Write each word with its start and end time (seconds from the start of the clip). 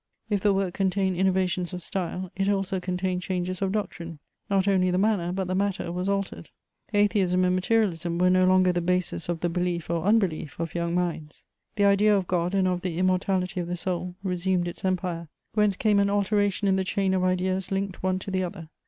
If 0.31 0.41
the 0.41 0.51
work 0.51 0.73
contained 0.73 1.15
innovations 1.15 1.73
of 1.75 1.83
style, 1.83 2.31
it 2.35 2.49
also 2.49 2.79
contained 2.79 3.21
changes 3.21 3.61
of 3.61 3.71
doctrine; 3.73 4.17
not 4.49 4.67
only 4.67 4.89
the 4.89 4.97
manner, 4.97 5.31
but 5.31 5.45
the 5.45 5.53
matter, 5.53 5.91
was 5.91 6.09
altered; 6.09 6.49
atheism 6.91 7.45
and 7.45 7.53
materialism 7.53 8.17
were 8.17 8.31
no 8.31 8.43
longer 8.45 8.71
the 8.73 8.81
basis 8.81 9.29
of 9.29 9.41
the 9.41 9.47
belief 9.47 9.91
or 9.91 10.03
unbelief 10.03 10.59
of 10.59 10.73
young 10.73 10.95
minds; 10.95 11.45
the 11.75 11.85
idea 11.85 12.15
of 12.17 12.25
God 12.25 12.55
and 12.55 12.67
of 12.67 12.81
the 12.81 12.97
immortality 12.97 13.59
of 13.59 13.67
the 13.67 13.77
soul 13.77 14.15
resumed 14.23 14.67
its 14.67 14.83
empire: 14.83 15.27
whence 15.53 15.75
came 15.75 15.99
an 15.99 16.09
alteration 16.09 16.67
in 16.67 16.77
the 16.77 16.83
chain 16.83 17.13
of 17.13 17.23
ideas 17.23 17.69
linked 17.69 18.01
one 18.01 18.17
to 18.17 18.31
the 18.31 18.43
other. 18.43 18.69